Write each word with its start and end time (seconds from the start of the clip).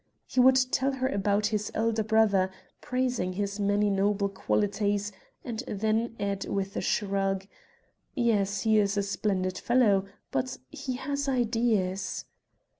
He 0.25 0.39
would 0.39 0.55
tell 0.71 0.93
her 0.93 1.07
about 1.07 1.45
his 1.45 1.71
elder 1.75 2.01
brother, 2.03 2.49
praising 2.81 3.33
his 3.33 3.59
many 3.59 3.87
noble 3.91 4.29
qualities, 4.29 5.11
and 5.45 5.59
then 5.67 6.15
add 6.19 6.45
with 6.47 6.75
a 6.75 6.81
shrug: 6.81 7.45
"Yes, 8.15 8.61
he 8.61 8.79
is 8.79 8.97
a 8.97 9.03
splendid 9.03 9.59
fellow, 9.59 10.05
but... 10.31 10.57
he 10.71 10.93
has 10.95 11.29
ideas!" 11.29 12.25